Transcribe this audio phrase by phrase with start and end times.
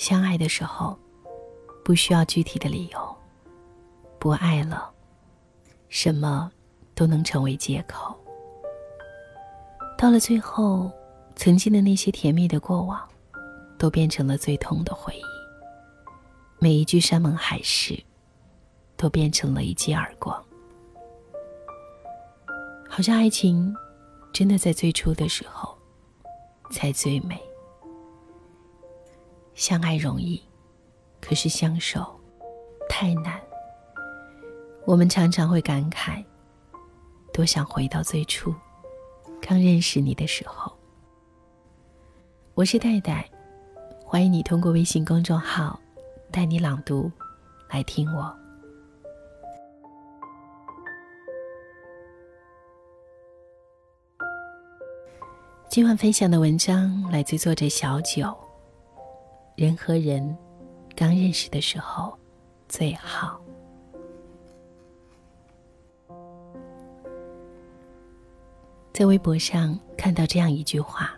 [0.00, 0.98] 相爱的时候，
[1.84, 2.98] 不需要具体的理由；
[4.18, 4.90] 不爱了，
[5.90, 6.50] 什么
[6.94, 8.18] 都能成为借口。
[9.98, 10.90] 到了最后，
[11.36, 13.06] 曾经的那些甜蜜的过往，
[13.76, 15.22] 都变成了最痛的回忆。
[16.58, 18.02] 每一句山盟海誓，
[18.96, 20.42] 都变成了一记耳光。
[22.88, 23.76] 好像爱情，
[24.32, 25.76] 真的在最初的时候，
[26.70, 27.38] 才最美。
[29.60, 30.42] 相爱容易，
[31.20, 32.18] 可是相守
[32.88, 33.38] 太难。
[34.86, 36.24] 我们常常会感慨，
[37.30, 38.54] 多想回到最初，
[39.38, 40.74] 刚认识你的时候。
[42.54, 43.30] 我是戴戴，
[44.02, 45.78] 欢迎你通过微信公众号
[46.32, 47.12] “带你朗读”
[47.68, 48.34] 来听我。
[55.68, 58.34] 今晚分享的文章来自作者小九。
[59.56, 60.36] 人和人
[60.96, 62.16] 刚认识的时候
[62.68, 63.40] 最好。
[68.92, 71.12] 在微博上看到这样一句话：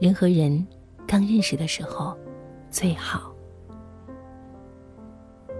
[0.00, 0.66] 人和人
[1.06, 2.16] 刚认识的时候
[2.70, 3.32] 最好。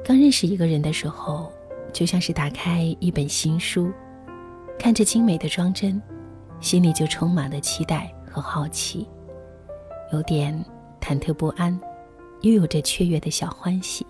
[0.04, 1.52] 刚认识一个人的时候，
[1.92, 3.92] 就像是打开一本新书，
[4.78, 6.00] 看着精美的装帧，
[6.60, 9.08] 心里就充满了期待和好奇，
[10.12, 10.64] 有点。
[11.00, 11.78] 忐忑不安，
[12.42, 14.06] 又有着雀跃的小欢喜，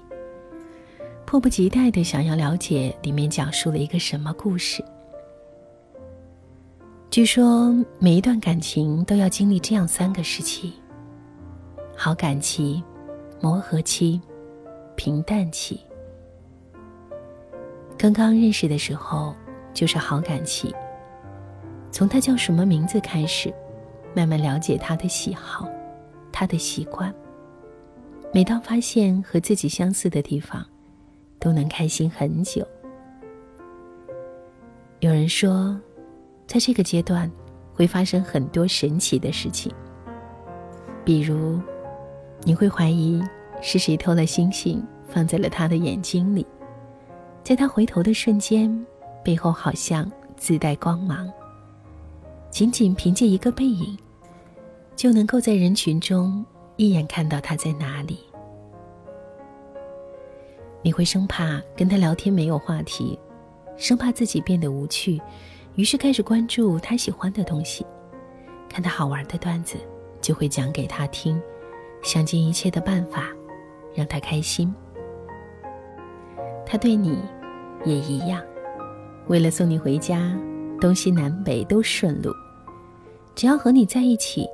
[1.25, 4.85] 迫不及待的想要了解里面讲述了一个什么故事。
[7.11, 10.73] 据说每一段感情都要经历这样三个时期：
[11.97, 12.83] 好感期、
[13.41, 14.21] 磨合期、
[14.95, 15.81] 平淡期。
[17.99, 19.35] 刚刚认识的时候
[19.75, 20.75] 就是好感期，
[21.91, 23.53] 从他叫什么名字开始，
[24.15, 25.69] 慢慢了解他的喜好。
[26.41, 27.15] 他的习惯，
[28.33, 30.65] 每当发现和自己相似的地方，
[31.39, 32.67] 都能开心很久。
[35.01, 35.79] 有人说，
[36.47, 37.31] 在这个阶段
[37.75, 39.71] 会发生很多神奇的事情，
[41.05, 41.61] 比如
[42.45, 43.23] 你会怀疑
[43.61, 46.47] 是谁偷了星星放在了他的眼睛里，
[47.45, 48.87] 在他回头的瞬间，
[49.23, 51.31] 背后好像自带光芒，
[52.49, 53.95] 仅仅凭借一个背影。
[55.01, 56.45] 就能够在人群中
[56.77, 58.19] 一眼看到他在哪里。
[60.83, 63.19] 你会生怕跟他聊天没有话题，
[63.79, 65.19] 生怕自己变得无趣，
[65.75, 67.83] 于是开始关注他喜欢的东西，
[68.69, 69.79] 看他好玩的段子，
[70.21, 71.41] 就会讲给他听，
[72.03, 73.31] 想尽一切的办法
[73.95, 74.71] 让他开心。
[76.67, 77.19] 他对你
[77.87, 78.43] 也一样，
[79.29, 80.31] 为了送你回家，
[80.79, 82.31] 东西南北都顺路，
[83.35, 84.47] 只要和你在一起。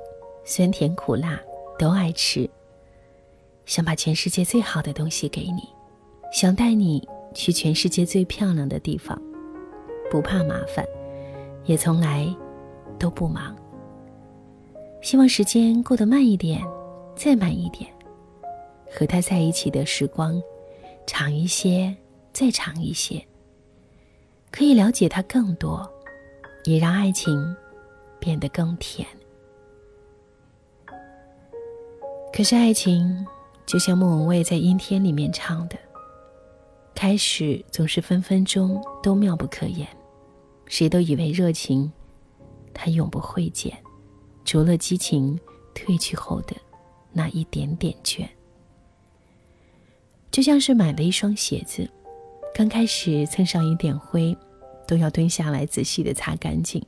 [0.49, 1.37] 酸甜苦辣
[1.77, 2.49] 都爱吃，
[3.65, 5.67] 想把全世界最好的东西给你，
[6.31, 9.21] 想带你去全世界最漂亮的地方，
[10.09, 10.85] 不怕麻烦，
[11.65, 12.33] 也从来
[12.97, 13.53] 都不忙。
[15.01, 16.63] 希望时间过得慢一点，
[17.13, 17.91] 再慢一点，
[18.89, 20.41] 和他在一起的时光
[21.05, 21.93] 长一些，
[22.31, 23.21] 再长一些，
[24.49, 25.85] 可以了解他更多，
[26.63, 27.53] 也让爱情
[28.17, 29.05] 变得更甜。
[32.37, 33.25] 可是爱情，
[33.65, 35.75] 就像莫文蔚在《阴天》里面唱的，
[36.93, 39.87] 开始总是分分钟都妙不可言，
[40.67, 41.91] 谁都以为热情，
[42.75, 43.75] 它永不会减，
[44.45, 45.35] 除了激情
[45.73, 46.55] 褪去后的
[47.11, 48.27] 那一点点倦。
[50.29, 51.89] 就像是买了一双鞋子，
[52.53, 54.37] 刚开始蹭上一点灰，
[54.87, 56.85] 都要蹲下来仔细的擦干净，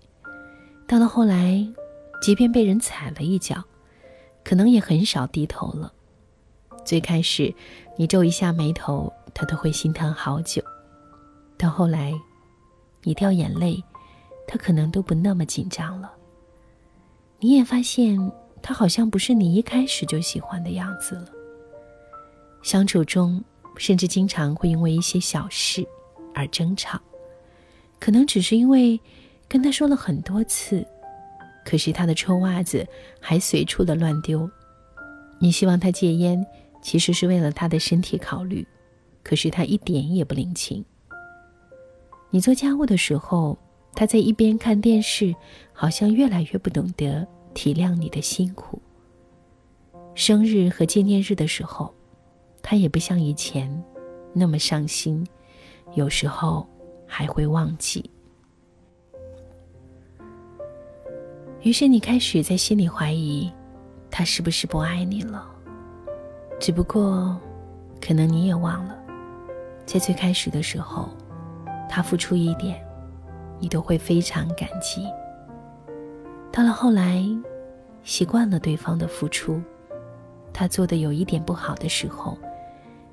[0.88, 1.68] 到了后来，
[2.22, 3.64] 即便被人踩了一脚。
[4.50, 5.94] 可能也很少低头了。
[6.84, 7.54] 最开始，
[7.96, 10.60] 你皱一下眉头，他都会心疼好久；
[11.56, 12.12] 到后来，
[13.04, 13.80] 你掉眼泪，
[14.48, 16.12] 他可能都不那么紧张了。
[17.38, 18.20] 你也发现，
[18.60, 21.28] 他好像不是你一开始就喜欢的样子了。
[22.64, 23.44] 相处中，
[23.78, 25.88] 甚至经常会因为一些小事
[26.34, 27.00] 而争吵，
[28.00, 29.00] 可能只是因为
[29.48, 30.84] 跟他说了很多次。
[31.70, 32.84] 可是他的臭袜子
[33.20, 34.50] 还随处的乱丢，
[35.38, 36.44] 你希望他戒烟，
[36.82, 38.68] 其实是为了他的身体考虑，
[39.22, 40.84] 可是他一点也不领情。
[42.32, 43.56] 你做家务的时候，
[43.94, 45.32] 他在一边看电视，
[45.72, 48.82] 好像越来越不懂得体谅你的辛苦。
[50.16, 51.94] 生日和纪念日的时候，
[52.64, 53.70] 他也不像以前
[54.34, 55.24] 那么上心，
[55.94, 56.68] 有时候
[57.06, 58.10] 还会忘记。
[61.62, 63.52] 于是你开始在心里怀疑，
[64.10, 65.46] 他是不是不爱你了？
[66.58, 67.38] 只不过，
[68.02, 68.98] 可能你也忘了，
[69.86, 71.10] 在最开始的时候，
[71.90, 72.82] 他付出一点，
[73.60, 75.06] 你都会非常感激。
[76.50, 77.24] 到了后来，
[78.04, 79.62] 习惯了对方的付出，
[80.54, 82.38] 他做的有一点不好的时候，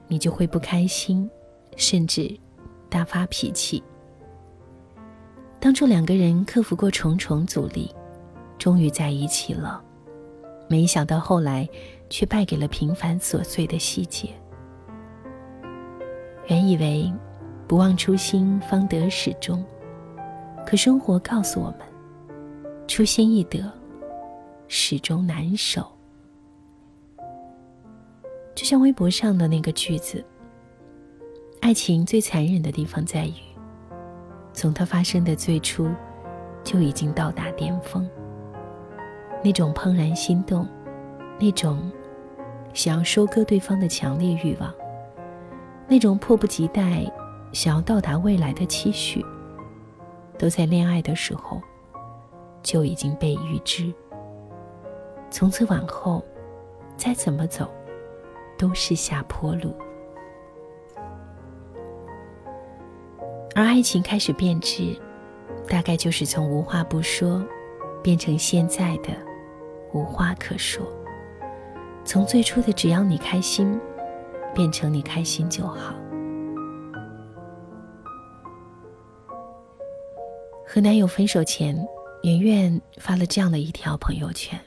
[0.07, 1.29] 你就会不开心，
[1.77, 2.33] 甚至
[2.89, 3.83] 大发脾气。
[5.59, 7.93] 当初两个人克服过重重阻力，
[8.59, 9.83] 终于在一起了，
[10.69, 11.69] 没想到后来
[12.09, 14.31] 却败给了平凡琐碎的细节。
[16.49, 17.13] 原以为
[17.67, 19.65] 不忘初心方得始终，
[20.65, 21.81] 可生活告诉我们。
[22.87, 23.61] 初心易得，
[24.69, 25.85] 始终难守。
[28.55, 30.25] 就像微博上的那个句子
[31.61, 33.35] ：“爱情最残忍的地方在于，
[34.53, 35.91] 从它发生的最初，
[36.63, 38.09] 就已经到达巅峰。
[39.47, 40.67] 那种怦然心动，
[41.39, 41.89] 那种
[42.75, 44.75] 想要收割对方的强烈欲望，
[45.87, 47.09] 那种迫不及待
[47.53, 49.25] 想要到达未来的期许，
[50.37, 51.63] 都在恋爱的时候。”
[52.61, 53.95] 就已经被预知。
[55.31, 56.21] 从此往后，
[56.97, 57.71] 再怎么走，
[58.59, 59.73] 都是下坡路。
[63.55, 65.01] 而爱情开始变质，
[65.69, 67.41] 大概就是从无话不说，
[68.03, 69.11] 变成现在的
[69.97, 70.85] 无话可说；
[72.05, 73.81] 从最初的只要你开心，
[74.55, 75.95] 变成你开心就好。
[80.67, 81.75] 和男友分手前。
[82.23, 84.59] 圆圆发了这样的一条朋友圈：“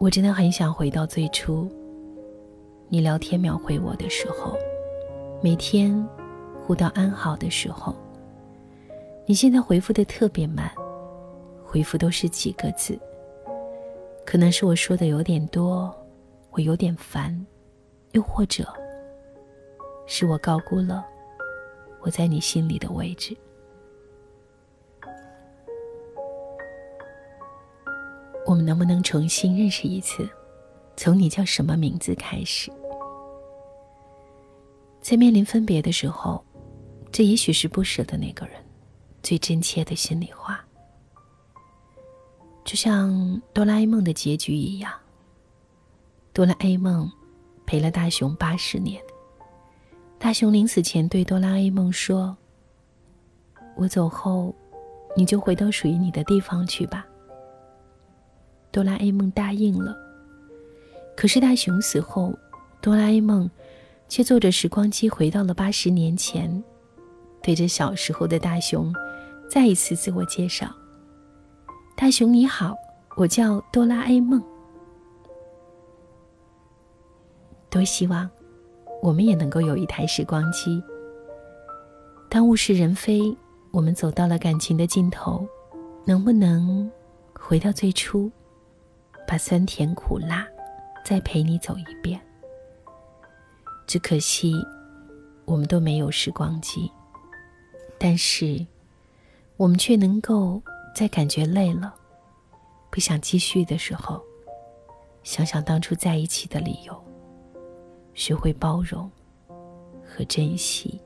[0.00, 1.70] 我真的很想回到最初，
[2.88, 4.56] 你聊天秒回我的时候，
[5.40, 6.04] 每天
[6.66, 7.94] 互道安好的时候。
[9.24, 10.68] 你现在回复的特别慢，
[11.64, 12.98] 回复都是几个字。
[14.30, 15.92] 可能是我说的有点多，
[16.52, 17.44] 我有点烦，
[18.12, 18.64] 又或者
[20.06, 21.04] 是我高估了
[22.00, 23.36] 我在你心里的位置。”
[28.46, 30.30] 我们能不能重新认识一次？
[30.96, 32.70] 从你叫什么名字开始？
[35.00, 36.44] 在面临分别的时候，
[37.10, 38.54] 这也许是不舍的那个人
[39.24, 40.64] 最真切的心里话。
[42.64, 44.92] 就像哆啦 A 梦的结局一样，
[46.32, 47.10] 哆啦 A 梦
[47.66, 49.02] 陪了大雄八十年。
[50.18, 52.36] 大雄临死前对哆啦 A 梦说
[53.76, 54.54] ：“我走后，
[55.16, 57.06] 你就回到属于你的地方去吧。”
[58.70, 59.96] 哆啦 A 梦答应了，
[61.16, 62.38] 可是大雄死后，
[62.80, 63.50] 哆啦 A 梦
[64.08, 66.62] 却坐着时光机回到了八十年前，
[67.42, 68.94] 对着小时候的大雄
[69.48, 70.72] 再一次自我介绍
[72.00, 72.74] ：“大雄你好，
[73.14, 74.42] 我叫哆啦 A 梦。”
[77.68, 78.26] 多希望
[79.02, 80.82] 我们也能够有一台时光机。
[82.30, 83.36] 当物是人非，
[83.70, 85.46] 我们走到了感情的尽头，
[86.06, 86.90] 能不能
[87.38, 88.30] 回到最初？
[89.28, 90.48] 把酸甜苦辣
[91.04, 92.18] 再陪你走一遍。
[93.86, 94.54] 只可惜，
[95.44, 96.90] 我们都没有时光机。
[97.98, 98.66] 但是，
[99.58, 100.62] 我们却能够
[100.94, 101.94] 在感觉累了、
[102.90, 104.22] 不想继续的时候，
[105.22, 107.04] 想想当初在一起的理由，
[108.14, 109.10] 学会包容
[110.04, 111.00] 和珍惜。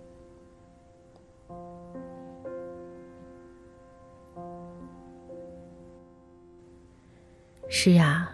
[7.68, 8.32] 是啊，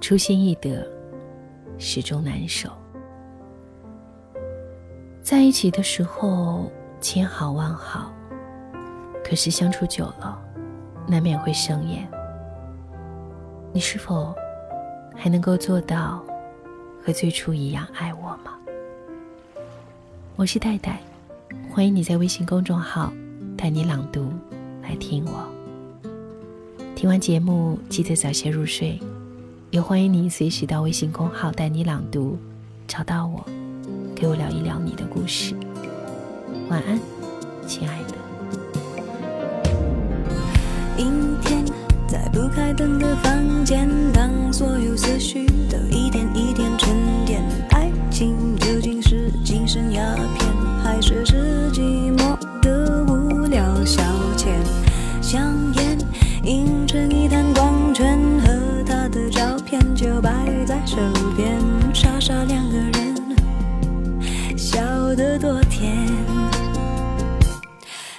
[0.00, 0.86] 初心易得，
[1.78, 2.70] 始终难守。
[5.22, 8.12] 在一起的时候千好万好，
[9.24, 10.42] 可是相处久了，
[11.10, 12.08] 难免会生厌。
[13.72, 14.32] 你是否
[15.16, 16.24] 还能够做到
[17.04, 18.56] 和最初一样爱我吗？
[20.36, 21.00] 我是戴戴，
[21.68, 23.12] 欢迎你在微信公众号
[23.56, 24.32] 带你朗读
[24.82, 25.44] 来听我。
[26.94, 29.00] 听完节目，记得早些入睡。
[29.70, 32.38] 也欢迎你随时到微信公号带你朗读，
[32.86, 33.44] 找到我，
[34.14, 35.54] 给我聊一聊你的故事。
[36.68, 36.98] 晚安，
[37.66, 38.09] 亲爱的。
[41.00, 41.64] 阴天，
[42.06, 50.46] 在不开灯的房间，当所有思绪都一点一点沉淀，爱情究竟是精神鸦片，
[50.84, 54.02] 还是是寂寞的无聊消
[54.36, 54.48] 遣？
[55.22, 55.98] 香烟。
[56.44, 60.30] 映成一滩光圈，和他的照片就摆
[60.66, 60.96] 在手
[61.34, 61.58] 边，
[61.94, 64.78] 傻傻两个人，笑
[65.14, 65.96] 得多甜。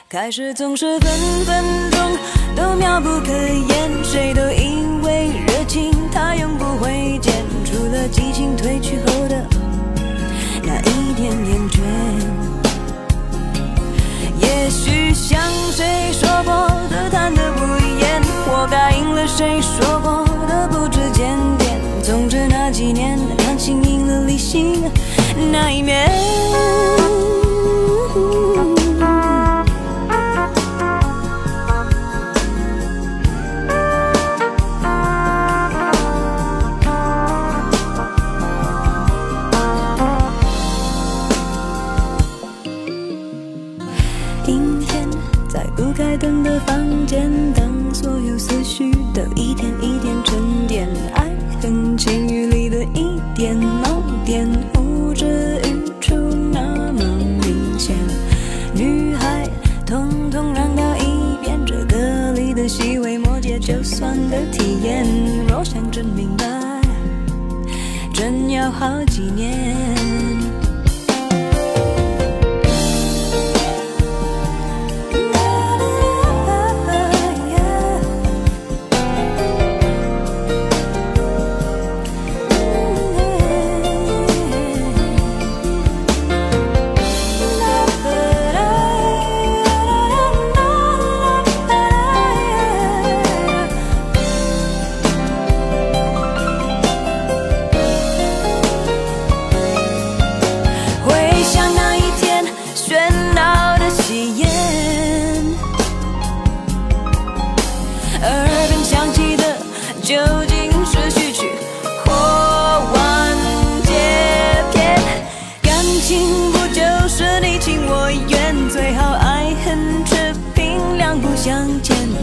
[0.08, 1.10] 开始总是分
[1.46, 2.00] 分钟
[2.62, 7.34] 都妙不可言谁都以为热情它永不会减。
[7.66, 9.44] 除了激情褪去后的
[10.62, 11.80] 那一点点倦。
[14.40, 15.42] 也许像
[15.72, 16.54] 谁说过
[16.92, 17.60] 的贪得无
[18.00, 21.80] 厌活该应了谁说过的不知检点。
[22.04, 24.84] 总之那几年感情赢了理性
[25.52, 26.21] 那一面
[46.72, 51.30] 房间，当所有思绪都一点一点沉淀，爱
[51.62, 57.04] 恨情欲里的一点锚点，呼之欲出那么
[57.42, 57.94] 明显。
[58.74, 59.50] 女孩，
[59.86, 65.06] 统统让到一边，这歌里的细微末节，就算的体验。
[65.50, 66.46] 若想真明白，
[68.14, 70.31] 真要好几年。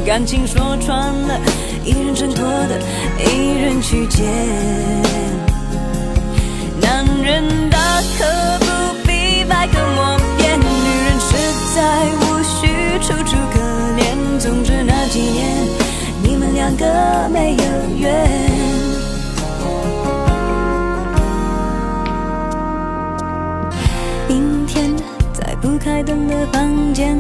[0.09, 1.39] 感情说穿了，
[1.85, 2.81] 一人挣脱的，
[3.23, 4.25] 一人去捡。
[6.81, 7.79] 男人大
[8.19, 8.25] 可
[8.59, 8.67] 不
[9.07, 10.65] 必百口莫辩，女
[11.05, 11.37] 人实
[11.77, 13.61] 在无需楚楚可
[14.01, 14.39] 怜。
[14.39, 15.45] 总之那几年，
[16.23, 17.63] 你们两个没有
[17.99, 18.27] 缘。
[24.31, 24.91] 阴天，
[25.35, 27.15] 在不开灯的房间，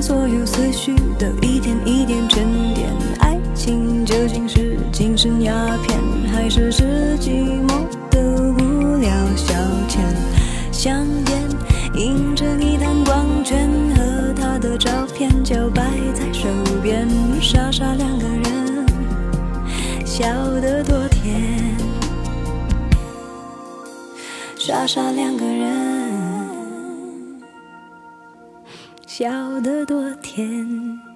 [0.00, 2.88] 所有思绪都一点一点沉淀，
[3.20, 5.52] 爱情究竟是精神鸦
[5.86, 5.98] 片，
[6.32, 8.20] 还是是寂寞的
[8.52, 9.54] 无聊消
[9.88, 9.98] 遣？
[10.70, 11.42] 香烟
[11.94, 15.82] 映着一滩光圈，和他的照片就摆
[16.14, 16.48] 在手
[16.80, 17.08] 边，
[17.40, 18.86] 傻傻两个人，
[20.04, 20.26] 笑
[20.60, 21.76] 得多甜。
[24.56, 25.87] 傻傻两个人，
[29.18, 31.07] 笑得多甜。